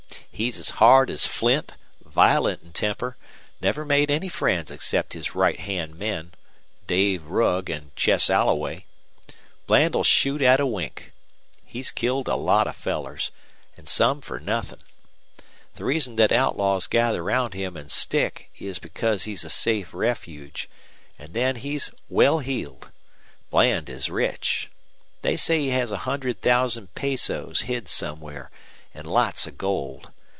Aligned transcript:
He's 0.33 0.57
as 0.57 0.69
hard 0.81 1.11
as 1.11 1.27
flint, 1.27 1.73
violent 2.03 2.63
in 2.63 2.73
temper, 2.73 3.15
never 3.61 3.85
made 3.85 4.09
any 4.09 4.27
friends 4.27 4.71
except 4.71 5.13
his 5.13 5.35
right 5.35 5.59
hand 5.59 5.93
men, 5.93 6.31
Dave 6.87 7.25
Rugg 7.27 7.69
an' 7.69 7.91
Chess 7.95 8.27
Alloway. 8.27 8.87
Bland'll 9.67 10.01
shoot 10.03 10.41
at 10.41 10.59
a 10.59 10.65
wink. 10.65 11.13
He's 11.63 11.91
killed 11.91 12.27
a 12.27 12.35
lot 12.35 12.65
of 12.65 12.75
fellers, 12.75 13.29
an' 13.77 13.85
some 13.85 14.19
fer 14.19 14.39
nothin'. 14.39 14.79
The 15.75 15.85
reason 15.85 16.17
thet 16.17 16.31
outlaws 16.31 16.87
gather 16.87 17.21
round 17.23 17.53
him 17.53 17.77
an' 17.77 17.89
stick 17.89 18.49
is 18.57 18.79
because 18.79 19.25
he's 19.25 19.43
a 19.45 19.49
safe 19.49 19.93
refuge, 19.93 20.67
an' 21.19 21.33
then 21.33 21.57
he's 21.57 21.91
well 22.09 22.39
heeled. 22.39 22.89
Bland 23.51 23.91
is 23.91 24.09
rich. 24.09 24.71
They 25.21 25.37
say 25.37 25.59
he 25.59 25.69
has 25.69 25.91
a 25.91 25.97
hundred 26.09 26.41
thousand 26.41 26.95
pesos 26.95 27.61
hid 27.61 27.87
somewhere, 27.87 28.49
an' 28.95 29.05
lots 29.05 29.45
of 29.45 29.55
gold. 29.55 30.09